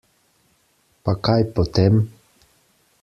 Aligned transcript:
Pa 1.07 1.13
kaj 1.27 1.37
potem. 1.59 2.01